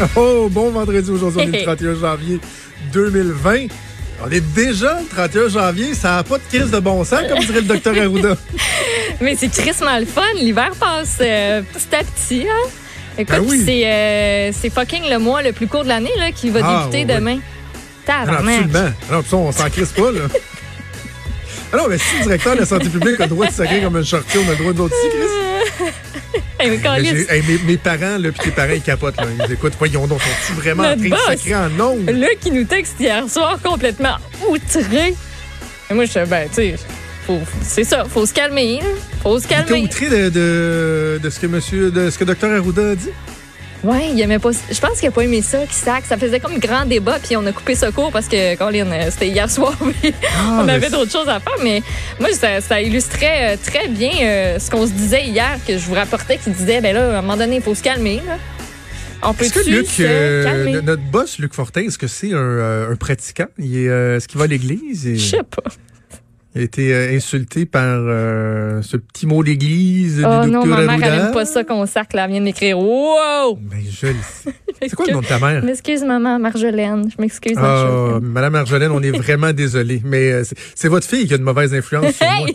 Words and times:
Oh, 0.16 0.48
bon 0.50 0.70
vendredi 0.70 1.10
aujourd'hui, 1.10 1.42
on 1.48 1.52
est 1.52 1.58
le 1.58 1.64
31 1.76 1.94
janvier 1.94 2.40
2020. 2.92 3.66
On 4.22 4.30
est 4.30 4.40
déjà 4.54 4.98
le 5.00 5.06
31 5.06 5.48
janvier, 5.48 5.94
ça 5.94 6.16
n'a 6.16 6.22
pas 6.24 6.38
de 6.38 6.42
crise 6.44 6.70
de 6.70 6.78
bon 6.78 7.02
sens, 7.04 7.20
comme 7.28 7.38
dirait 7.38 7.60
le 7.60 7.66
docteur 7.66 7.96
Arruda. 7.96 8.36
Mais 9.20 9.34
c'est 9.36 9.50
tristement 9.50 9.98
le 9.98 10.04
fun. 10.06 10.22
L'hiver 10.36 10.70
passe 10.78 11.18
euh, 11.20 11.62
petit 11.62 11.94
à 11.96 12.04
petit. 12.04 12.46
Hein? 12.48 12.68
Écoute, 13.18 13.34
Ben 13.36 13.44
oui. 13.48 13.62
c'est, 13.64 13.86
euh, 13.86 14.50
c'est 14.58 14.70
fucking 14.70 15.08
le 15.10 15.18
mois 15.18 15.42
le 15.42 15.52
plus 15.52 15.66
court 15.66 15.84
de 15.84 15.88
l'année 15.88 16.10
là, 16.18 16.32
qui 16.32 16.50
va 16.50 16.60
Ah, 16.62 16.86
débuter 16.90 17.10
ouais, 17.12 17.18
demain. 17.18 17.34
Non, 17.36 17.40
Tabarnak. 18.06 18.60
absolument. 18.64 18.90
Non, 19.10 19.22
pis 19.22 19.28
ça, 19.28 19.36
on 19.36 19.52
s'en 19.52 19.70
crisse 19.70 19.92
pas, 19.92 20.10
là. 20.10 20.20
Ah 21.72 21.76
non, 21.76 21.84
mais 21.88 21.98
si 21.98 22.04
le 22.18 22.22
directeur 22.24 22.54
de 22.56 22.60
la 22.60 22.66
santé 22.66 22.88
publique 22.88 23.20
a 23.20 23.24
le 23.24 23.28
droit 23.28 23.46
de 23.46 23.52
sacrer 23.52 23.80
comme 23.80 23.96
un 23.96 24.02
chartier, 24.02 24.40
on 24.44 24.48
a 24.48 24.52
le 24.52 24.56
droit 24.58 24.72
d'autres 24.72 24.94
aussi, 24.96 25.08
Chris. 25.16 25.84
Hey, 26.60 26.70
mais 26.70 27.36
hey, 27.36 27.42
mes, 27.48 27.58
mes 27.72 27.76
parents, 27.76 28.18
là, 28.18 28.32
pis 28.32 28.40
tes 28.40 28.50
parents, 28.50 28.72
ils 28.74 28.82
capotent, 28.82 29.16
là. 29.16 29.26
Ils 29.46 29.52
écoutent. 29.52 29.74
Voyons 29.78 30.06
donc, 30.06 30.20
sont-ils 30.20 30.54
vraiment 30.56 30.82
en 30.84 30.96
Notre 30.96 31.08
train 31.08 31.32
de 31.32 31.38
sacrer 31.38 31.54
en 31.56 31.80
ondes? 31.80 32.10
Là, 32.10 32.28
qui 32.40 32.50
nous 32.50 32.64
texte 32.64 32.96
hier 33.00 33.28
soir 33.28 33.58
complètement 33.62 34.16
outré. 34.48 35.14
Et 35.90 35.94
moi, 35.94 36.04
je 36.04 36.10
suis 36.10 36.20
ben, 36.28 36.48
tu 36.48 36.54
sais, 36.54 36.74
c'est 37.62 37.84
ça, 37.84 38.04
faut 38.04 38.26
se 38.26 38.34
calmer. 38.34 38.80
hein. 38.82 38.86
Faut 39.22 39.38
se 39.38 39.46
calmer. 39.46 39.82
outré 39.82 40.08
de, 40.08 40.28
de, 40.30 41.20
de 41.22 41.30
ce 41.30 41.38
que 41.38 41.46
monsieur, 41.46 41.90
de 41.90 42.10
ce 42.10 42.18
que 42.18 42.24
docteur 42.24 42.50
Arruda 42.52 42.90
a 42.90 42.94
dit? 42.94 43.10
Ouais, 43.82 44.10
il 44.12 44.20
aimait 44.20 44.38
pas. 44.38 44.50
Je 44.70 44.78
pense 44.78 44.98
qu'il 44.98 45.08
a 45.08 45.10
pas 45.10 45.22
aimé 45.22 45.40
ça, 45.40 45.64
qui 45.66 45.74
sac. 45.74 46.04
Ça 46.06 46.18
faisait 46.18 46.38
comme 46.38 46.58
grand 46.58 46.84
débat, 46.84 47.18
puis 47.22 47.36
on 47.36 47.46
a 47.46 47.52
coupé 47.52 47.74
ce 47.74 47.86
cours 47.90 48.12
parce 48.12 48.28
que, 48.28 48.54
Colin, 48.56 48.90
euh, 48.92 49.08
c'était 49.10 49.28
hier 49.28 49.50
soir, 49.50 49.74
puis 50.02 50.12
Ah, 50.36 50.60
on 50.62 50.68
avait 50.68 50.90
d'autres 50.90 51.10
choses 51.10 51.28
à 51.28 51.40
faire. 51.40 51.56
Mais 51.62 51.82
moi, 52.18 52.30
ça, 52.32 52.60
ça 52.60 52.80
illustrait 52.82 53.54
euh, 53.54 53.56
très 53.64 53.88
bien 53.88 54.10
euh, 54.22 54.58
ce 54.58 54.70
qu'on 54.70 54.86
se 54.86 54.92
disait 54.92 55.24
hier, 55.24 55.58
que 55.66 55.78
je 55.78 55.84
vous 55.86 55.94
rapportais, 55.94 56.36
qui 56.36 56.50
disait, 56.50 56.80
ben 56.82 56.94
là, 56.94 57.16
à 57.16 57.18
un 57.18 57.22
moment 57.22 57.38
donné, 57.38 57.56
il 57.56 57.62
faut 57.62 57.74
se 57.74 57.82
calmer. 57.82 58.20
Là. 58.26 58.36
On 59.22 59.34
peut 59.34 59.44
Est-ce 59.44 59.52
que 59.52 59.68
Luc, 59.70 59.88
euh, 60.00 60.80
notre 60.82 61.02
boss, 61.02 61.38
Luc 61.38 61.52
Fortin, 61.54 61.82
est-ce 61.82 61.98
que 61.98 62.06
c'est 62.06 62.32
un, 62.32 62.90
un 62.90 62.96
pratiquant? 62.96 63.46
Il 63.58 63.76
est, 63.76 63.88
euh, 63.88 64.16
est-ce 64.16 64.26
qu'il 64.28 64.38
va 64.38 64.44
à 64.44 64.46
l'église? 64.46 65.06
Et- 65.06 65.16
Je 65.16 65.26
sais 65.36 65.42
pas. 65.42 65.70
Il 66.54 66.60
a 66.62 66.64
été 66.64 66.92
euh, 66.92 67.14
insulté 67.16 67.64
par 67.64 67.84
euh, 67.86 68.82
ce 68.82 68.96
petit 68.96 69.24
mot 69.26 69.44
d'église 69.44 70.24
Oh 70.26 70.44
du 70.44 70.50
non, 70.50 70.62
docteur 70.62 70.78
ma 70.78 70.96
mère, 70.96 70.96
elle 70.96 71.12
Arruda. 71.12 71.26
aime 71.28 71.32
pas 71.32 71.44
ça 71.44 71.62
qu'on 71.62 71.86
sac, 71.86 72.12
là. 72.12 72.24
Elle 72.24 72.30
vient 72.32 72.40
de 72.40 72.44
m'écrire. 72.46 72.76
Wow! 72.78 73.54
Ben, 73.60 73.78
je 73.88 74.06
le 74.08 74.14
sais. 74.14 74.50
C'est 74.82 74.94
quoi 74.96 75.06
le 75.06 75.12
nom 75.12 75.20
de 75.20 75.26
ta 75.26 75.38
mère? 75.38 75.60
Je 75.60 75.66
m'excuse, 75.66 76.02
maman, 76.02 76.38
Marjolaine. 76.40 77.08
Je 77.16 77.20
m'excuse, 77.22 77.54
Marjolaine. 77.56 78.24
Madame 78.26 78.54
Arjolaine, 78.56 78.90
on 78.90 79.00
est 79.02 79.16
vraiment 79.16 79.52
désolé. 79.52 80.02
Mais 80.04 80.32
euh, 80.32 80.42
c'est- 80.74 80.88
votre 80.88 81.06
fille 81.06 81.26
qui 81.28 81.34
a 81.34 81.36
une 81.36 81.44
mauvaise 81.44 81.72
influence 81.72 82.14
sur 82.16 82.26
moi. 82.26 82.46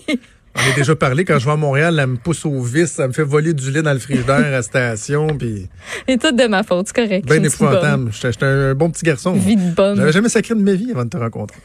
On 0.58 0.72
a 0.72 0.76
déjà 0.76 0.96
parlé. 0.96 1.24
Quand 1.26 1.38
je 1.38 1.46
vais 1.46 1.52
à 1.52 1.56
Montréal, 1.58 1.98
elle 2.00 2.08
me 2.08 2.16
pousse 2.16 2.46
au 2.46 2.62
vice, 2.62 2.98
elle 3.00 3.08
me 3.10 3.14
fait 3.14 3.24
voler 3.24 3.54
du 3.54 3.72
lait 3.72 3.82
dans 3.82 3.92
le 3.94 4.00
frigidaire 4.00 4.36
à 4.46 4.50
la 4.50 4.62
station. 4.62 5.28
Puis, 5.38 5.68
C'est 6.08 6.18
tout 6.20 6.32
de 6.36 6.48
ma 6.48 6.64
faute, 6.64 6.88
c'est 6.88 6.96
correct. 6.96 7.26
ben 7.28 7.44
épouvantable. 7.44 8.10
J'étais 8.14 8.32
j'étais 8.32 8.46
un 8.46 8.74
bon 8.74 8.90
petit 8.90 9.04
garçon. 9.06 9.34
Vie 9.34 9.58
de 9.58 9.74
bonne. 9.76 9.98
J'avais 9.98 10.12
jamais 10.14 10.30
sacré 10.30 10.54
de 10.56 10.62
ma 10.62 10.74
vie 10.74 10.92
avant 10.92 11.04
de 11.04 11.10
te 11.10 11.18
rencontrer. 11.18 11.58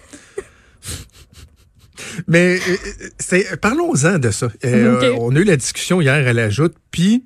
Mais 2.28 2.56
euh, 2.56 2.77
c'est 3.19 3.61
parlons-en 3.61 4.19
de 4.19 4.30
ça. 4.30 4.48
Euh. 4.64 5.14
On 5.19 5.34
a 5.34 5.39
eu 5.41 5.44
la 5.44 5.56
discussion 5.56 6.00
hier 6.00 6.14
à 6.27 6.33
la 6.33 6.50
joute, 6.50 6.75
puis 6.91 7.25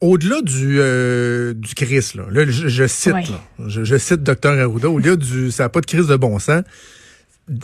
au-delà 0.00 0.40
du 0.42 0.78
euh, 0.80 1.52
du 1.54 1.74
Christ, 1.74 2.14
là, 2.14 2.24
là, 2.30 2.44
je, 2.48 2.68
je 2.68 2.86
cite, 2.86 3.12
Ouais. 3.12 3.22
là, 3.22 3.66
je, 3.68 3.84
je 3.84 3.96
cite 3.98 4.22
Dr 4.22 4.48
Arruda, 4.50 4.88
au-delà 4.90 5.16
du 5.16 5.50
ça 5.50 5.64
n'a 5.64 5.68
pas 5.68 5.80
de 5.80 5.86
crise 5.86 6.06
de 6.06 6.16
bon 6.16 6.38
sens. 6.38 6.62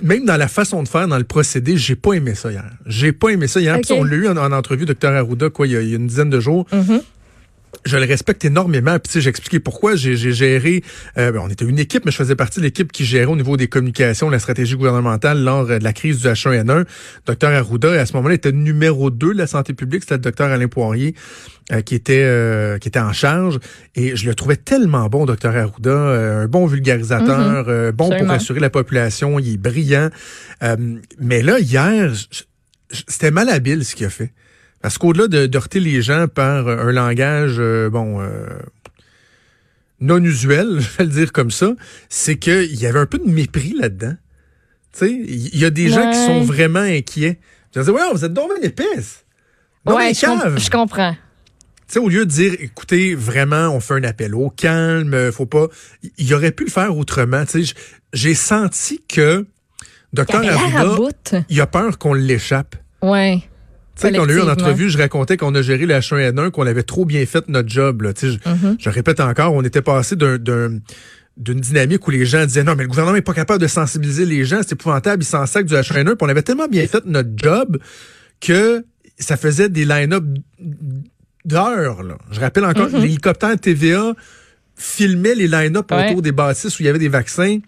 Même 0.02 0.24
dans 0.24 0.36
la 0.36 0.48
façon 0.48 0.82
de 0.82 0.88
faire, 0.88 1.06
dans 1.06 1.16
le 1.18 1.22
procédé, 1.24 1.76
j'ai 1.76 1.94
pas 1.94 2.14
aimé 2.14 2.34
ça 2.34 2.50
hier. 2.50 2.64
J'ai 2.86 3.12
pas 3.12 3.28
aimé 3.28 3.46
ça 3.46 3.60
hier. 3.60 3.78
Puis 3.80 3.92
On 3.92 4.02
l'a 4.02 4.16
eu 4.16 4.26
en, 4.26 4.36
en 4.36 4.50
entrevue, 4.50 4.84
Dr 4.84 5.10
Arruda, 5.10 5.48
quoi, 5.48 5.68
il 5.68 5.74
y, 5.74 5.76
a, 5.76 5.80
il 5.82 5.88
y 5.90 5.92
a 5.92 5.96
une 5.96 6.08
dizaine 6.08 6.30
de 6.30 6.40
jours 6.40 6.66
Mhm. 6.72 7.00
Je 7.84 7.96
le 7.96 8.04
respecte 8.04 8.44
énormément. 8.44 8.92
Puis 8.98 9.02
tu 9.08 9.10
sais, 9.12 9.20
j'ai 9.20 9.30
expliqué 9.30 9.60
pourquoi 9.60 9.94
j'ai 9.96 10.16
géré. 10.16 10.82
euh, 11.18 11.30
ben, 11.30 11.40
on 11.44 11.48
était 11.48 11.64
une 11.64 11.78
équipe, 11.78 12.04
mais 12.04 12.10
je 12.10 12.16
faisais 12.16 12.34
partie 12.34 12.58
de 12.60 12.64
l'équipe 12.64 12.90
qui 12.90 13.04
gérait 13.04 13.26
au 13.26 13.36
niveau 13.36 13.56
des 13.56 13.68
communications 13.68 14.28
la 14.28 14.38
stratégie 14.38 14.74
gouvernementale 14.76 15.42
lors 15.42 15.70
euh, 15.70 15.78
de 15.78 15.84
la 15.84 15.92
crise 15.92 16.20
du 16.20 16.26
H1N1. 16.26 16.84
Docteur 17.26 17.52
Arruda, 17.52 17.92
à 17.92 18.06
ce 18.06 18.14
moment-là, 18.14 18.34
était 18.34 18.52
numéro 18.52 19.10
2 19.10 19.34
de 19.34 19.38
la 19.38 19.46
santé 19.46 19.72
publique. 19.72 20.02
C'était 20.02 20.14
le 20.14 20.20
docteur 20.20 20.50
Alain 20.50 20.68
Poirier 20.68 21.14
euh, 21.72 21.80
qui 21.82 21.94
était 21.94 22.22
euh, 22.24 22.78
qui 22.78 22.88
était 22.88 22.98
en 22.98 23.12
charge. 23.12 23.60
Et 23.94 24.16
je 24.16 24.26
le 24.26 24.34
trouvais 24.34 24.56
tellement 24.56 25.06
bon, 25.08 25.24
docteur 25.26 25.54
Arruda, 25.56 25.90
euh, 25.90 26.44
un 26.44 26.48
bon 26.48 26.66
vulgarisateur, 26.66 27.66
euh, 27.68 27.92
bon 27.92 28.06
Absolument. 28.06 28.26
pour 28.26 28.32
rassurer 28.32 28.60
la 28.60 28.70
population. 28.70 29.38
Il 29.38 29.54
est 29.54 29.56
brillant. 29.58 30.08
Euh, 30.62 30.76
mais 31.20 31.42
là, 31.42 31.60
hier, 31.60 32.12
c'était 32.90 33.30
malhabile 33.30 33.84
ce 33.84 33.94
qu'il 33.94 34.06
a 34.06 34.10
fait. 34.10 34.32
Parce 34.82 34.98
qu'au-delà 34.98 35.26
de 35.28 35.46
de 35.46 35.56
heurter 35.56 35.80
les 35.80 36.02
gens 36.02 36.26
par 36.28 36.68
euh, 36.68 36.88
un 36.88 36.92
langage, 36.92 37.56
euh, 37.58 37.90
bon, 37.90 38.20
euh, 38.20 38.46
non 40.00 40.22
usuel, 40.22 40.76
je 40.80 40.88
vais 40.98 41.04
le 41.04 41.10
dire 41.10 41.32
comme 41.32 41.50
ça, 41.50 41.72
c'est 42.08 42.36
qu'il 42.36 42.74
y 42.76 42.86
avait 42.86 42.98
un 43.00 43.06
peu 43.06 43.18
de 43.18 43.28
mépris 43.30 43.74
là-dedans. 43.78 44.14
Tu 44.92 44.98
sais, 44.98 45.10
il 45.12 45.58
y 45.58 45.64
a 45.64 45.70
des 45.70 45.88
gens 45.88 46.10
qui 46.10 46.16
sont 46.18 46.42
vraiment 46.42 46.80
inquiets. 46.80 47.38
Je 47.74 47.80
disais, 47.80 47.92
ouais, 47.92 48.00
vous 48.12 48.24
êtes 48.24 48.32
donc 48.32 48.50
épaisse. 48.62 49.24
Non, 49.84 49.96
ouais, 49.96 50.14
je, 50.14 50.24
com- 50.26 50.58
je 50.58 50.70
comprends. 50.70 51.12
Tu 51.12 51.92
sais, 51.92 51.98
au 51.98 52.08
lieu 52.08 52.24
de 52.24 52.30
dire, 52.30 52.54
écoutez, 52.58 53.14
vraiment, 53.14 53.68
on 53.68 53.80
fait 53.80 53.94
un 53.94 54.04
appel 54.04 54.34
au 54.34 54.48
calme, 54.50 55.30
faut 55.32 55.46
pas. 55.46 55.66
Il 56.18 56.32
aurait 56.34 56.50
pu 56.52 56.64
le 56.64 56.70
faire 56.70 56.96
autrement. 56.96 57.44
Tu 57.44 57.64
sais, 57.66 57.74
j'ai 58.12 58.34
senti 58.34 59.02
que 59.06 59.46
Docteur 60.12 60.40
Arruda, 60.48 60.94
il 61.48 61.60
a 61.60 61.66
peur 61.66 61.98
qu'on 61.98 62.14
l'échappe. 62.14 62.76
Ouais. 63.02 63.42
Tu 63.96 64.02
sais, 64.02 64.12
quand 64.12 64.24
on 64.24 64.28
a 64.28 64.32
eu 64.32 64.40
en 64.40 64.48
entrevue, 64.48 64.90
je 64.90 64.98
racontais 64.98 65.36
qu'on 65.38 65.54
a 65.54 65.62
géré 65.62 65.86
le 65.86 65.94
H1N1, 65.94 66.50
qu'on 66.50 66.66
avait 66.66 66.82
trop 66.82 67.04
bien 67.06 67.24
fait 67.24 67.48
notre 67.48 67.68
job. 67.70 68.02
Là. 68.02 68.12
Tu 68.12 68.32
sais, 68.32 68.38
Je, 68.44 68.50
Mhm. 68.50 68.76
je 68.78 68.90
répète 68.90 69.20
encore, 69.20 69.54
on 69.54 69.62
était 69.62 69.80
passé 69.82 70.16
d'un, 70.16 70.36
d'un- 70.38 70.78
d'une 71.38 71.60
dynamique 71.60 72.06
où 72.06 72.10
les 72.10 72.26
gens 72.26 72.44
disaient 72.44 72.62
non, 72.64 72.74
mais 72.76 72.82
le 72.84 72.88
gouvernement 72.88 73.14
n'est 73.16 73.22
pas 73.22 73.34
capable 73.34 73.60
de 73.60 73.66
sensibiliser 73.66 74.24
les 74.26 74.44
gens, 74.44 74.60
c'est 74.62 74.72
épouvantable, 74.72 75.22
ils 75.22 75.26
s'en 75.26 75.44
sacent 75.46 75.64
du 75.64 75.74
H1N1. 75.74 76.14
Puis 76.16 76.26
on 76.26 76.28
avait 76.28 76.42
tellement 76.42 76.68
bien 76.68 76.86
fait 76.86 77.04
notre 77.06 77.30
job 77.36 77.78
que 78.40 78.84
ça 79.18 79.36
faisait 79.38 79.68
des 79.70 79.84
line-up 79.86 80.24
d'heures. 81.44 82.02
Je 82.30 82.40
rappelle 82.40 82.64
encore, 82.64 82.90
Mhm. 82.90 83.00
l'hélicoptère 83.02 83.58
TVA 83.58 84.14
filmait 84.76 85.34
les 85.34 85.48
line-up 85.48 85.90
Ouais. 85.90 86.08
autour 86.10 86.22
des 86.22 86.32
bâtisses 86.32 86.78
où 86.78 86.82
il 86.82 86.86
y 86.86 86.88
avait 86.88 86.98
des 86.98 87.08
vaccins. 87.08 87.58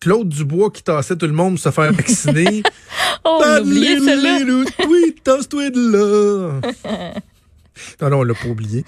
Claude 0.00 0.28
Dubois 0.30 0.70
qui 0.70 0.82
tassait 0.82 1.16
tout 1.16 1.26
le 1.26 1.32
monde 1.32 1.54
pour 1.54 1.62
se 1.62 1.70
faire 1.70 1.92
vacciner. 1.92 2.62
Oh, 3.22 3.42
on 3.44 3.60
oublié 3.60 4.00
celle-là. 4.00 4.38
là. 5.74 6.60
non, 8.00 8.08
non, 8.10 8.18
on 8.20 8.22
l'a 8.22 8.32
pas 8.32 8.48
oublié. 8.48 8.82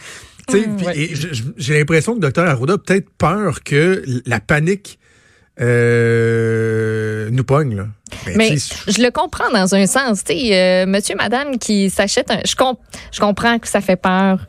Ouais. 0.50 1.10
j- 1.12 1.44
J'ai 1.58 1.78
l'impression 1.78 2.14
que 2.18 2.26
Dr 2.26 2.40
Arruda 2.46 2.74
a 2.74 2.78
peut-être 2.78 3.10
peur 3.18 3.62
que 3.62 4.02
la 4.24 4.40
panique 4.40 4.98
euh, 5.60 7.28
nous 7.30 7.44
pogne. 7.44 7.76
Là. 7.76 7.86
Mais 8.36 8.50
tu 8.50 8.58
sais, 8.58 8.74
je 8.90 9.02
le 9.02 9.10
comprends 9.10 9.50
dans 9.50 9.74
un 9.74 9.86
sens. 9.86 10.22
Euh, 10.30 10.86
monsieur, 10.86 11.14
madame 11.16 11.58
qui 11.58 11.90
s'achète 11.90 12.30
un. 12.30 12.40
Je, 12.46 12.54
comp- 12.56 12.80
je 13.12 13.20
comprends 13.20 13.58
que 13.58 13.68
ça 13.68 13.80
fait 13.80 13.96
peur. 13.96 14.46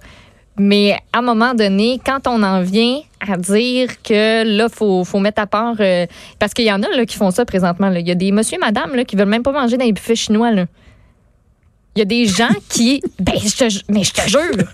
Mais 0.58 0.96
à 1.12 1.20
un 1.20 1.22
moment 1.22 1.56
donné, 1.56 2.00
quand 2.06 2.28
on 2.28 2.44
en 2.44 2.62
vient 2.62 3.00
à 3.20 3.38
dire 3.38 3.90
que 4.04 4.44
là, 4.44 4.70
faut, 4.70 5.04
faut 5.04 5.20
mettre 5.20 5.42
à 5.42 5.48
part. 5.48 5.76
euh, 5.80 6.06
parce 6.38 6.54
qu'il 6.54 6.66
y 6.66 6.72
en 6.72 6.84
a 6.84 6.90
là, 6.90 7.06
qui 7.06 7.18
font 7.18 7.32
ça 7.32 7.44
présentement. 7.46 7.92
Il 7.92 8.08
y 8.08 8.12
a 8.12 8.16
des 8.16 8.32
monsieur, 8.32 8.60
madame 8.60 8.96
là, 8.96 9.04
qui 9.04 9.16
veulent 9.16 9.28
même 9.28 9.44
pas 9.44 9.52
manger 9.52 9.78
dans 9.78 9.86
les 9.86 9.94
buffets 9.94 10.16
chinois. 10.16 10.52
Il 10.52 12.00
y 12.00 12.02
a 12.02 12.06
des 12.06 12.26
gens 12.26 12.54
qui. 12.70 13.02
Ben, 13.20 13.36
je 13.38 13.56
te, 13.56 13.92
mais 13.92 14.04
je 14.04 14.14
te 14.14 14.30
jure. 14.30 14.68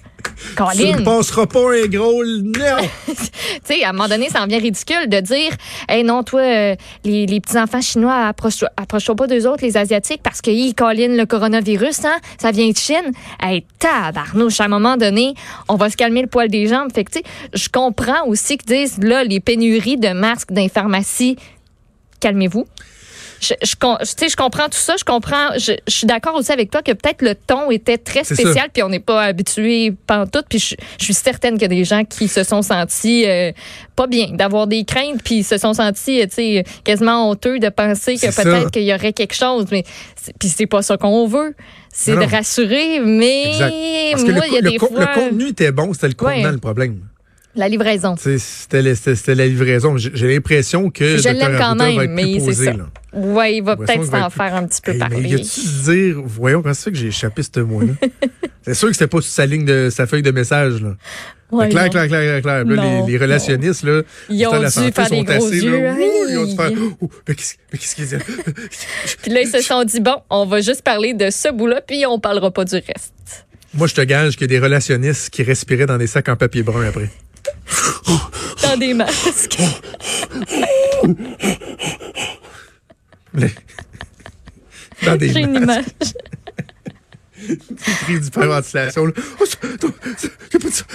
Tu 0.56 0.64
ne 0.64 0.94
Colin, 0.94 1.04
passeras 1.04 1.46
pas 1.46 1.74
un 1.74 1.88
gros 1.88 2.24
non. 2.24 2.88
tu 3.08 3.16
sais, 3.64 3.84
à 3.84 3.90
un 3.90 3.94
moment 3.94 4.08
donné, 4.08 4.30
ça 4.30 4.44
en 4.44 4.48
vient 4.48 4.60
ridicule 4.60 5.08
de 5.08 5.20
dire, 5.20 5.52
hey 5.88 6.04
non, 6.04 6.24
toi, 6.24 6.42
euh, 6.42 6.76
les, 7.04 7.26
les 7.26 7.40
petits-enfants 7.40 7.82
chinois, 7.82 8.28
approche-toi 8.28 8.70
approche 8.78 9.10
pas 9.14 9.28
d'eux 9.28 9.48
autres, 9.48 9.64
les 9.64 9.78
Asiatiques, 9.78 10.22
parce 10.24 10.42
qu'ils 10.42 10.74
collinent 10.76 11.18
le 11.18 11.26
coronavirus, 11.26 12.06
hein, 12.06 12.18
ça 12.38 12.52
vient 12.52 12.70
de 12.70 12.78
Chine. 12.78 13.12
Hey, 13.42 13.66
tabarnouche, 13.80 14.60
à 14.62 14.66
un 14.66 14.70
moment 14.70 14.98
donné, 14.98 15.34
on 15.68 15.76
va 15.76 15.90
se 15.90 15.98
calmer 15.98 16.22
le 16.22 16.28
poil 16.28 16.50
des 16.50 16.68
jambes. 16.68 16.92
Fait 16.94 17.04
que, 17.04 17.12
tu 17.12 17.20
sais, 17.20 17.26
je 17.54 17.70
comprends 17.70 18.26
aussi 18.28 18.58
qu'ils 18.58 18.76
disent, 18.76 18.98
là, 19.00 19.24
les 19.24 19.40
pénuries 19.40 19.98
de 19.98 20.10
masques 20.10 20.52
dans 20.52 20.62
les 20.62 20.69
pharmacies, 20.69 21.38
calmez-vous. 22.19 22.66
Je, 23.41 23.53
je, 23.62 23.75
sais, 24.03 24.30
je 24.30 24.36
comprends 24.36 24.65
tout 24.65 24.77
ça. 24.77 24.95
Je 24.97 25.03
comprends. 25.03 25.57
Je, 25.57 25.74
je 25.88 25.94
suis 25.94 26.07
d'accord 26.07 26.36
aussi 26.36 26.51
avec 26.51 26.71
toi 26.71 26.81
que 26.81 26.91
peut-être 26.91 27.21
le 27.21 27.36
ton 27.36 27.71
était 27.71 27.97
très 27.97 28.24
spécial, 28.24 28.69
puis 28.74 28.83
on 28.83 28.89
n'est 28.89 29.00
pas 29.00 29.24
habitué 29.24 29.94
pantoute. 30.07 30.45
Puis 30.50 30.59
je, 30.59 30.75
je 31.00 31.03
suis 31.06 31.13
certaine 31.13 31.53
qu'il 31.53 31.63
y 31.63 31.65
a 31.65 31.69
des 31.69 31.83
gens 31.86 32.03
qui 32.03 32.27
se 32.27 32.44
sont 32.44 32.62
sentis 32.62 33.25
euh, 33.27 33.51
pas 33.95 34.07
bien, 34.07 34.27
d'avoir 34.31 34.68
des 34.68 34.83
craintes, 34.83 35.21
puis 35.24 35.44
se 35.44 35.57
sont 35.57 35.74
sentis, 35.74 36.21
euh, 36.21 36.25
tu 36.25 36.36
sais, 36.36 36.63
quasiment 36.83 37.30
honteux 37.30 37.59
de 37.59 37.69
penser 37.69 38.15
que 38.15 38.27
peut-être 38.44 38.71
qu'il 38.71 38.83
y 38.83 38.94
aurait 38.94 39.13
quelque 39.13 39.36
chose. 39.36 39.65
Mais 39.71 39.83
puis 40.39 40.50
c'est 40.50 40.68
pas 40.68 40.81
ça 40.81 40.97
qu'on 40.97 41.27
veut. 41.27 41.56
C'est 41.92 42.15
de 42.15 42.30
rassurer, 42.31 43.00
mais 43.00 43.47
Exact. 43.50 43.74
Parce 44.12 44.24
que 44.24 44.31
moi, 44.31 44.44
il 44.47 44.53
y 44.53 44.57
a 44.57 44.62
le 44.62 44.71
des 44.71 44.80
fois 44.80 44.89
le 44.92 45.13
contenu 45.13 45.47
était 45.50 45.71
bon, 45.71 45.94
c'était 45.94 46.07
le 46.09 46.13
contenant 46.13 46.35
Ouais. 46.44 46.51
le 46.51 46.57
problème. 46.59 47.00
La 47.59 47.69
livraison. 47.69 48.15
C'était 48.17 48.81
la 49.35 49.47
livraison. 49.47 49.97
J'ai 49.97 50.27
l'impression 50.27 50.89
que 50.89 51.17
Je 51.17 51.29
l'aime 51.29 51.57
quand 51.59 51.75
même, 51.75 52.11
mais 52.11 52.39
c'est 52.39 52.53
ça. 52.53 52.73
Ouais, 53.13 53.56
il 53.57 53.63
va 53.63 53.75
peut-être 53.75 54.06
s'en 54.06 54.29
faire 54.29 54.56
un 54.56 54.67
petit 54.67 54.81
peu 54.81 54.91
Hey, 54.91 54.97
mais 55.00 55.09
parler. 55.09 55.29
y 55.29 55.35
a-tu 55.35 55.44
se 55.45 55.91
dire, 55.91 56.21
voyons, 56.23 56.61
comment 56.61 56.73
ça 56.73 56.83
fait 56.85 56.91
que 56.91 56.97
j'ai 56.97 57.07
échappé 57.07 57.41
ce 57.41 57.59
mot-là? 57.59 57.94
c'est 58.61 58.75
sûr 58.75 58.88
que 58.88 58.94
c'était 58.94 59.07
pas 59.07 59.21
sur 59.21 59.31
sa 59.31 59.47
ligne 59.47 59.65
de 59.65 59.89
sa 59.91 60.06
feuille 60.06 60.21
de 60.21 60.31
message, 60.31 60.81
là. 60.81 60.95
Ouais, 61.51 61.67
clair, 61.69 61.89
clair, 61.89 62.07
clair, 62.07 62.41
clair. 62.44 62.63
Là, 62.63 63.03
les, 63.06 63.11
les 63.11 63.17
relationnistes, 63.17 63.81
là, 63.83 64.03
Ils 64.29 64.45
ont 64.45 64.59
dû 64.59 64.91
faire 64.91 65.09
des 65.09 65.23
gros 65.23 65.50
yeux. 65.50 65.81
Là, 65.81 65.95
ils 66.29 66.38
ont 66.38 66.45
dû 66.45 66.56
faire, 66.56 66.69
mais 67.27 67.33
qu'est-ce 67.33 67.56
mais 67.73 67.79
qu'est-ce 67.79 67.95
qu'ils 67.95 68.06
disent? 68.06 68.19
Puis 69.23 69.31
là, 69.31 69.41
ils 69.41 69.47
se 69.47 69.61
sont 69.61 69.83
dit, 69.83 70.00
bon, 70.00 70.17
on 70.29 70.45
va 70.45 70.61
juste 70.61 70.83
parler 70.83 71.15
de 71.15 71.31
ce 71.31 71.51
bout-là, 71.51 71.81
puis 71.81 72.06
on 72.06 72.19
parlera 72.19 72.51
pas 72.51 72.65
du 72.65 72.75
reste. 72.75 73.47
Moi, 73.73 73.88
je 73.88 73.95
te 73.95 74.01
gage 74.01 74.33
qu'il 74.33 74.41
y 74.41 74.44
a 74.45 74.47
des 74.47 74.59
relationnistes 74.59 75.31
qui 75.31 75.41
respiraient 75.41 75.88
dans 75.88 75.97
des 75.97 76.07
sacs 76.07 76.29
en 76.29 76.35
papier 76.35 76.61
brun 76.61 76.88
après. 76.88 77.09
Dans 78.63 78.77
des 78.77 78.94
masques. 78.94 79.57
Les- 83.33 83.53
Dans 85.06 85.15
des 85.15 85.31
J'ai 85.31 85.39
une 85.41 85.65
masques, 85.65 85.91
image. 86.01 86.13
des 87.47 87.57
cris 88.03 88.19
d'hyperventilation. 88.19 89.06
là. 89.06 89.13
Oh, 89.39 89.45
ça- 89.45 89.57
ça- 89.62 89.88
ça- 90.18 90.27
y 90.53 90.56
a 90.56 90.59
pas 90.59 90.69
de 90.69 90.74
ça. 90.74 90.86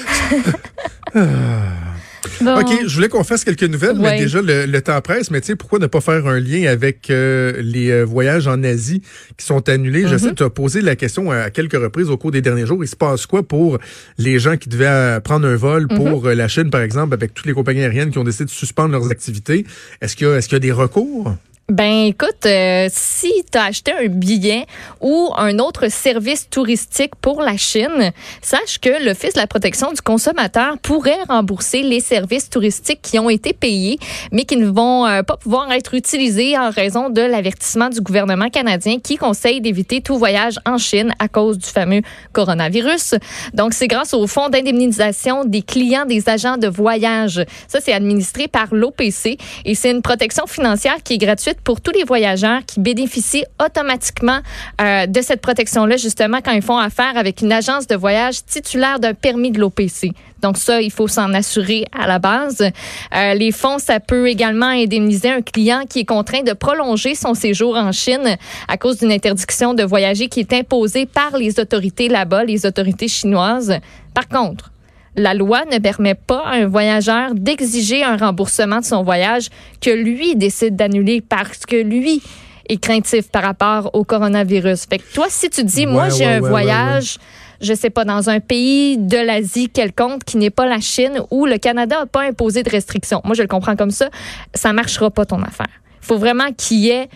Bon. 2.44 2.60
OK, 2.60 2.86
je 2.86 2.94
voulais 2.94 3.08
qu'on 3.08 3.24
fasse 3.24 3.44
quelques 3.44 3.64
nouvelles, 3.64 3.96
mais 3.98 4.18
déjà, 4.18 4.42
le, 4.42 4.66
le 4.66 4.82
temps 4.82 5.00
presse. 5.00 5.30
Mais 5.30 5.40
tu 5.40 5.48
sais, 5.48 5.56
pourquoi 5.56 5.78
ne 5.78 5.86
pas 5.86 6.00
faire 6.00 6.26
un 6.26 6.38
lien 6.38 6.70
avec 6.70 7.10
euh, 7.10 7.54
les 7.60 7.90
euh, 7.90 8.04
voyages 8.04 8.46
en 8.46 8.62
Asie 8.62 9.02
qui 9.36 9.46
sont 9.46 9.68
annulés? 9.68 10.06
Je 10.06 10.16
sais 10.16 10.30
que 10.30 10.34
tu 10.34 10.42
as 10.42 10.50
posé 10.50 10.80
la 10.80 10.96
question 10.96 11.30
à 11.30 11.50
quelques 11.50 11.74
reprises 11.80 12.10
au 12.10 12.16
cours 12.16 12.30
des 12.30 12.42
derniers 12.42 12.66
jours. 12.66 12.84
Il 12.84 12.88
se 12.88 12.96
passe 12.96 13.26
quoi 13.26 13.42
pour 13.42 13.78
les 14.18 14.38
gens 14.38 14.56
qui 14.56 14.68
devaient 14.68 14.86
euh, 14.86 15.20
prendre 15.20 15.46
un 15.46 15.56
vol 15.56 15.88
pour 15.88 16.26
euh, 16.26 16.34
la 16.34 16.48
Chine, 16.48 16.70
par 16.70 16.82
exemple, 16.82 17.14
avec 17.14 17.34
toutes 17.34 17.46
les 17.46 17.54
compagnies 17.54 17.80
aériennes 17.82 18.10
qui 18.10 18.18
ont 18.18 18.24
décidé 18.24 18.44
de 18.44 18.50
suspendre 18.50 18.92
leurs 18.92 19.10
activités? 19.10 19.64
Est-ce 20.00 20.16
qu'il 20.16 20.26
y, 20.26 20.30
est-ce 20.30 20.48
qu'il 20.48 20.56
y 20.56 20.56
a 20.56 20.60
des 20.60 20.72
recours? 20.72 21.34
Ben 21.70 22.08
écoute, 22.08 22.44
euh, 22.44 22.88
si 22.92 23.32
tu 23.50 23.56
as 23.56 23.64
acheté 23.64 23.90
un 23.90 24.08
billet 24.08 24.66
ou 25.00 25.30
un 25.34 25.58
autre 25.58 25.90
service 25.90 26.50
touristique 26.50 27.16
pour 27.22 27.40
la 27.40 27.56
Chine, 27.56 28.12
sache 28.42 28.78
que 28.78 29.02
l'Office 29.02 29.32
de 29.32 29.40
la 29.40 29.46
protection 29.46 29.90
du 29.90 30.02
consommateur 30.02 30.76
pourrait 30.82 31.22
rembourser 31.26 31.82
les 31.82 32.00
services 32.00 32.50
touristiques 32.50 33.00
qui 33.00 33.18
ont 33.18 33.30
été 33.30 33.54
payés, 33.54 33.98
mais 34.30 34.44
qui 34.44 34.58
ne 34.58 34.66
vont 34.66 35.06
euh, 35.06 35.22
pas 35.22 35.38
pouvoir 35.38 35.72
être 35.72 35.94
utilisés 35.94 36.58
en 36.58 36.68
raison 36.68 37.08
de 37.08 37.22
l'avertissement 37.22 37.88
du 37.88 38.02
gouvernement 38.02 38.50
canadien 38.50 38.98
qui 39.02 39.16
conseille 39.16 39.62
d'éviter 39.62 40.02
tout 40.02 40.18
voyage 40.18 40.58
en 40.66 40.76
Chine 40.76 41.14
à 41.18 41.28
cause 41.28 41.56
du 41.56 41.66
fameux 41.70 42.02
coronavirus. 42.34 43.14
Donc 43.54 43.72
c'est 43.72 43.88
grâce 43.88 44.12
au 44.12 44.26
fonds 44.26 44.50
d'indemnisation 44.50 45.46
des 45.46 45.62
clients 45.62 46.04
des 46.04 46.28
agents 46.28 46.58
de 46.58 46.68
voyage. 46.68 47.42
Ça 47.68 47.80
c'est 47.80 47.94
administré 47.94 48.48
par 48.48 48.74
l'OPC 48.74 49.38
et 49.64 49.74
c'est 49.74 49.92
une 49.92 50.02
protection 50.02 50.46
financière 50.46 51.02
qui 51.02 51.14
est 51.14 51.18
gratuite 51.18 51.53
pour 51.62 51.80
tous 51.80 51.92
les 51.92 52.04
voyageurs 52.04 52.64
qui 52.66 52.80
bénéficient 52.80 53.44
automatiquement 53.64 54.40
euh, 54.80 55.06
de 55.06 55.20
cette 55.20 55.40
protection-là, 55.40 55.96
justement, 55.96 56.38
quand 56.44 56.52
ils 56.52 56.62
font 56.62 56.78
affaire 56.78 57.16
avec 57.16 57.40
une 57.40 57.52
agence 57.52 57.86
de 57.86 57.96
voyage 57.96 58.44
titulaire 58.44 58.98
d'un 58.98 59.14
permis 59.14 59.50
de 59.50 59.60
l'OPC. 59.60 60.12
Donc 60.42 60.58
ça, 60.58 60.82
il 60.82 60.90
faut 60.90 61.08
s'en 61.08 61.32
assurer 61.32 61.86
à 61.98 62.06
la 62.06 62.18
base. 62.18 62.60
Euh, 62.60 63.34
les 63.34 63.50
fonds, 63.50 63.78
ça 63.78 63.98
peut 63.98 64.28
également 64.28 64.66
indemniser 64.66 65.30
un 65.30 65.40
client 65.40 65.84
qui 65.88 66.00
est 66.00 66.04
contraint 66.04 66.42
de 66.42 66.52
prolonger 66.52 67.14
son 67.14 67.32
séjour 67.32 67.76
en 67.76 67.92
Chine 67.92 68.36
à 68.68 68.76
cause 68.76 68.98
d'une 68.98 69.12
interdiction 69.12 69.72
de 69.72 69.82
voyager 69.82 70.28
qui 70.28 70.40
est 70.40 70.52
imposée 70.52 71.06
par 71.06 71.38
les 71.38 71.58
autorités 71.58 72.08
là-bas, 72.08 72.44
les 72.44 72.66
autorités 72.66 73.08
chinoises. 73.08 73.78
Par 74.12 74.28
contre, 74.28 74.70
la 75.16 75.34
loi 75.34 75.64
ne 75.70 75.78
permet 75.78 76.14
pas 76.14 76.42
à 76.44 76.54
un 76.54 76.66
voyageur 76.66 77.34
d'exiger 77.34 78.02
un 78.02 78.16
remboursement 78.16 78.80
de 78.80 78.84
son 78.84 79.02
voyage 79.02 79.48
que 79.80 79.90
lui 79.90 80.36
décide 80.36 80.76
d'annuler 80.76 81.20
parce 81.20 81.66
que 81.66 81.76
lui 81.76 82.22
est 82.68 82.78
craintif 82.78 83.28
par 83.28 83.42
rapport 83.42 83.90
au 83.94 84.04
coronavirus. 84.04 84.86
Fait 84.86 84.98
que 84.98 85.14
toi, 85.14 85.26
si 85.28 85.50
tu 85.50 85.64
dis, 85.64 85.86
moi, 85.86 86.08
j'ai 86.08 86.26
ouais, 86.26 86.34
un 86.34 86.40
ouais, 86.40 86.48
voyage, 86.48 87.18
je 87.60 87.74
sais 87.74 87.90
pas, 87.90 88.04
dans 88.04 88.30
un 88.30 88.40
pays 88.40 88.98
de 88.98 89.18
l'Asie 89.18 89.68
quelconque 89.68 90.24
qui 90.24 90.36
n'est 90.36 90.50
pas 90.50 90.66
la 90.66 90.80
Chine 90.80 91.20
où 91.30 91.46
le 91.46 91.58
Canada 91.58 92.00
n'a 92.00 92.06
pas 92.06 92.22
imposé 92.22 92.62
de 92.62 92.70
restrictions. 92.70 93.20
Moi, 93.24 93.34
je 93.34 93.42
le 93.42 93.48
comprends 93.48 93.76
comme 93.76 93.90
ça. 93.90 94.08
Ça 94.54 94.72
marchera 94.72 95.10
pas 95.10 95.26
ton 95.26 95.42
affaire. 95.42 95.68
Il 96.02 96.06
faut 96.06 96.18
vraiment 96.18 96.52
qu'il 96.56 96.78
y 96.78 96.90
ait 96.90 97.08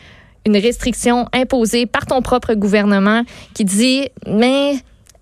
une 0.46 0.56
restriction 0.56 1.26
imposée 1.32 1.86
par 1.86 2.06
ton 2.06 2.22
propre 2.22 2.54
gouvernement 2.54 3.22
qui 3.54 3.64
dit, 3.64 4.08
mais 4.26 4.76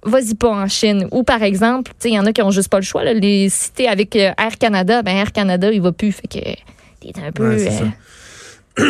vas-y 0.06 0.34
pas 0.34 0.48
en 0.48 0.68
Chine. 0.68 1.06
Ou 1.10 1.22
par 1.22 1.42
exemple, 1.42 1.92
il 2.04 2.12
y 2.14 2.18
en 2.18 2.24
a 2.26 2.32
qui 2.32 2.42
ont 2.42 2.50
juste 2.50 2.68
pas 2.68 2.78
le 2.78 2.84
choix. 2.84 3.04
Là, 3.04 3.12
les 3.12 3.48
cités 3.50 3.88
avec 3.88 4.16
euh, 4.16 4.30
Air 4.38 4.56
Canada, 4.58 5.02
ben 5.02 5.16
Air 5.16 5.32
Canada, 5.32 5.70
il 5.70 5.82
va 5.82 5.92
plus. 5.92 6.12
Fait 6.12 6.28
que 6.28 6.38
t'es 6.38 7.20
un 7.26 7.32
peu. 7.32 7.48
Ouais, 7.48 7.66
euh, 7.66 7.70
ça. 7.70 7.84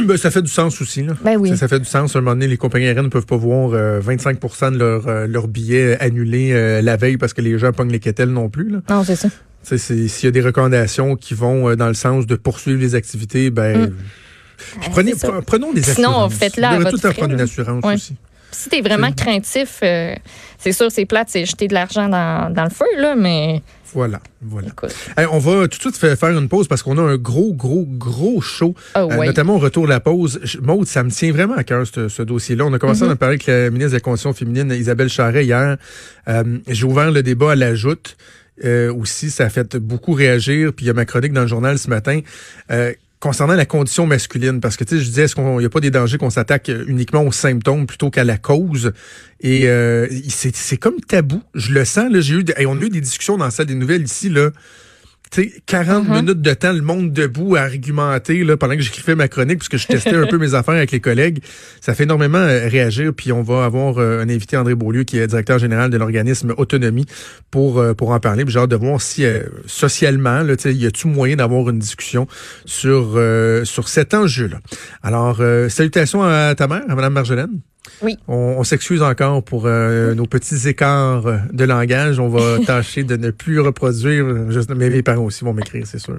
Ben, 0.04 0.16
ça 0.16 0.32
fait 0.32 0.42
du 0.42 0.50
sens 0.50 0.80
aussi. 0.80 1.04
Là. 1.04 1.12
Ben 1.24 1.36
oui. 1.36 1.50
ça, 1.50 1.56
ça 1.56 1.68
fait 1.68 1.78
du 1.78 1.84
sens. 1.84 2.16
À 2.16 2.18
un 2.18 2.22
moment 2.22 2.32
donné, 2.34 2.48
les 2.48 2.56
compagnies 2.56 2.86
aériennes 2.86 3.04
ne 3.04 3.08
peuvent 3.10 3.24
pas 3.26 3.36
voir 3.36 3.70
euh, 3.72 4.00
25% 4.00 4.72
de 4.72 4.78
leurs 4.78 5.06
euh, 5.06 5.26
leurs 5.28 5.46
billets 5.46 5.96
annulés 6.00 6.50
euh, 6.52 6.82
la 6.82 6.96
veille 6.96 7.18
parce 7.18 7.32
que 7.32 7.40
les 7.40 7.56
gens 7.56 7.70
pognent 7.72 7.92
les 7.92 8.00
quételles 8.00 8.30
non 8.30 8.48
plus. 8.48 8.68
Là. 8.68 8.78
Non, 8.90 9.04
c'est 9.04 9.14
ça. 9.14 9.28
S'il 9.62 10.08
y 10.24 10.26
a 10.26 10.30
des 10.32 10.40
recommandations 10.40 11.14
qui 11.14 11.34
vont 11.34 11.76
dans 11.76 11.86
le 11.86 11.94
sens 11.94 12.26
de 12.26 12.34
poursuivre 12.34 12.80
les 12.80 12.96
activités, 12.96 13.50
ben, 13.50 13.86
Mm. 13.86 14.90
prenez, 14.90 15.12
pre- 15.12 15.42
prenons 15.44 15.72
des 15.72 15.82
Sinon, 15.82 16.08
assurances. 16.08 16.34
faites-le 16.34 16.64
à 16.64 16.70
Vous 16.76 16.82
votre 16.82 16.90
tout 16.90 16.98
frais, 16.98 17.12
prendre 17.14 17.34
une 17.34 17.40
assurance 17.40 17.84
Ouais. 17.84 17.94
aussi. 17.94 18.16
Si 18.50 18.68
t'es 18.70 18.80
vraiment 18.80 19.12
craintif, 19.12 19.80
euh, 19.82 20.14
c'est 20.58 20.72
sûr, 20.72 20.90
c'est 20.90 21.04
plate, 21.04 21.28
c'est 21.30 21.44
jeter 21.44 21.68
de 21.68 21.74
l'argent 21.74 22.08
dans, 22.08 22.50
dans 22.52 22.64
le 22.64 22.70
feu, 22.70 22.86
là, 22.96 23.14
mais 23.14 23.60
Voilà, 23.92 24.20
voilà. 24.40 24.68
Hey, 25.16 25.26
on 25.30 25.38
va 25.38 25.68
tout 25.68 25.76
de 25.78 25.82
suite 25.82 25.96
fa- 25.96 26.16
faire 26.16 26.30
une 26.38 26.48
pause 26.48 26.66
parce 26.68 26.82
qu'on 26.82 26.96
a 26.98 27.02
un 27.02 27.16
gros, 27.16 27.52
gros, 27.52 27.84
gros 27.86 28.40
show. 28.40 28.74
Oh, 28.94 29.08
Euh, 29.12 29.24
notamment 29.26 29.56
au 29.56 29.58
retour 29.58 29.84
de 29.84 29.90
la 29.90 30.00
pause. 30.00 30.40
Maude, 30.62 30.86
ça 30.86 31.02
me 31.02 31.10
tient 31.10 31.32
vraiment 31.32 31.54
à 31.56 31.64
cœur, 31.64 31.86
ce, 31.86 32.08
ce 32.08 32.22
dossier-là. 32.22 32.64
On 32.64 32.72
a 32.72 32.78
commencé 32.78 33.02
Mm-hmm. 33.04 33.08
à 33.10 33.12
en 33.12 33.16
parler 33.16 33.34
avec 33.34 33.46
la 33.46 33.70
ministre 33.70 33.90
de 33.92 33.96
la 33.96 34.00
Condition 34.00 34.32
féminine, 34.32 34.70
Isabelle 34.72 35.08
Charret, 35.08 35.44
hier. 35.44 35.76
Euh, 36.28 36.58
J'ai 36.68 36.84
ouvert 36.84 37.10
le 37.10 37.22
débat 37.22 37.52
à 37.52 37.56
la 37.56 37.74
joute. 37.74 38.16
Euh, 38.64 38.90
aussi, 38.94 39.30
ça 39.30 39.44
a 39.44 39.48
fait 39.50 39.76
beaucoup 39.76 40.12
réagir. 40.12 40.72
Puis 40.74 40.86
il 40.86 40.88
y 40.88 40.90
a 40.90 40.94
ma 40.94 41.04
chronique 41.04 41.32
dans 41.34 41.42
le 41.42 41.46
journal 41.48 41.78
ce 41.78 41.88
matin. 41.90 42.20
Euh, 43.16 43.26
concernant 43.26 43.54
la 43.54 43.66
condition 43.66 44.06
masculine, 44.06 44.60
parce 44.60 44.76
que 44.76 44.84
tu 44.84 44.96
sais, 44.96 45.02
je 45.02 45.08
disais, 45.08 45.22
est-ce 45.22 45.34
qu'il 45.34 45.44
n'y 45.44 45.64
a 45.64 45.68
pas 45.70 45.80
des 45.80 45.90
dangers 45.90 46.18
qu'on 46.18 46.30
s'attaque 46.30 46.70
uniquement 46.86 47.22
aux 47.22 47.32
symptômes 47.32 47.86
plutôt 47.86 48.10
qu'à 48.10 48.24
la 48.24 48.38
cause? 48.38 48.92
Et 49.40 49.68
euh, 49.68 50.06
c'est 50.28 50.76
comme 50.76 51.00
tabou. 51.00 51.42
Je 51.54 51.72
le 51.72 51.84
sens, 51.84 52.10
là, 52.12 52.20
j'ai 52.20 52.34
eu, 52.34 52.44
des- 52.44 52.66
on 52.66 52.76
a 52.80 52.82
eu 52.82 52.88
des 52.90 53.00
discussions 53.00 53.36
dans 53.36 53.44
la 53.46 53.50
salle 53.50 53.66
des 53.66 53.74
nouvelles 53.74 54.02
ici, 54.04 54.28
là. 54.28 54.50
Tu 55.30 55.42
sais, 55.42 55.52
40 55.66 56.06
Mhm. 56.08 56.14
minutes 56.14 56.40
de 56.42 56.54
temps, 56.54 56.72
le 56.72 56.82
monde 56.82 57.12
debout 57.12 57.56
à 57.56 57.62
argumenter 57.62 58.44
là, 58.44 58.56
pendant 58.56 58.74
que 58.76 58.80
j'écrivais 58.82 59.14
ma 59.14 59.28
chronique, 59.28 59.58
puisque 59.58 59.76
je 59.76 59.86
testais 59.88 60.14
un 60.14 60.26
peu 60.26 60.38
mes 60.38 60.54
affaires 60.54 60.74
avec 60.74 60.92
les 60.92 61.00
collègues. 61.00 61.40
Ça 61.80 61.94
fait 61.94 62.04
énormément 62.04 62.38
euh, 62.38 62.68
réagir. 62.68 63.12
Puis 63.14 63.32
on 63.32 63.42
va 63.42 63.64
avoir 63.64 63.98
euh, 63.98 64.20
un 64.22 64.28
invité, 64.28 64.56
André 64.56 64.74
Beaulieu, 64.74 65.02
qui 65.04 65.18
est 65.18 65.26
directeur 65.26 65.58
général 65.58 65.90
de 65.90 65.96
l'organisme 65.96 66.54
Autonomie, 66.56 67.06
pour, 67.50 67.78
euh, 67.80 67.92
pour 67.94 68.10
en 68.10 68.20
parler. 68.20 68.44
Puis 68.44 68.52
j'ai 68.52 68.60
hâte 68.60 68.70
de 68.70 68.76
voir 68.76 69.00
si 69.02 69.24
euh, 69.24 69.40
socialement, 69.66 70.42
là, 70.42 70.56
tu 70.56 70.62
sais, 70.62 70.74
y 70.74 70.86
a-tu 70.86 71.08
moyen 71.08 71.36
d'avoir 71.36 71.68
une 71.70 71.78
discussion 71.78 72.26
sur, 72.64 73.14
euh, 73.16 73.64
sur 73.64 73.88
cet 73.88 74.14
enjeu-là. 74.14 74.58
Alors, 75.02 75.38
euh, 75.40 75.68
salutations 75.68 76.22
à 76.22 76.54
ta 76.54 76.68
mère, 76.68 76.82
à 76.88 76.94
Mme 76.94 77.12
Marjolaine. 77.12 77.60
Oui. 78.02 78.16
On, 78.28 78.56
on 78.58 78.64
s'excuse 78.64 79.02
encore 79.02 79.42
pour 79.42 79.64
euh, 79.66 80.14
nos 80.14 80.26
petits 80.26 80.68
écarts 80.68 81.24
de 81.52 81.64
langage. 81.64 82.18
On 82.18 82.28
va 82.28 82.58
tâcher 82.66 83.04
de 83.04 83.16
ne 83.16 83.30
plus 83.30 83.60
reproduire. 83.60 84.24
Mais 84.76 84.90
mes 84.90 85.02
parents 85.02 85.24
aussi 85.24 85.44
vont 85.44 85.52
m'écrire, 85.52 85.86
c'est 85.86 85.98
sûr. 85.98 86.18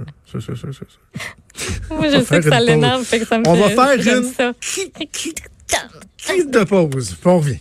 Moi, 1.89 2.07
je 2.09 2.23
sais 2.23 2.39
que 2.39 2.49
ça 2.49 2.59
l'énerve, 2.59 3.03
fait 3.03 3.19
que 3.19 3.25
ça 3.27 3.39
me 3.39 3.47
On 3.47 3.55
va 3.55 3.69
faire 3.69 4.15
une 4.15 4.23
ça. 4.23 4.51
crise 4.61 6.47
de 6.51 6.63
pause. 6.63 7.15
On 7.25 7.37
revient. 7.39 7.57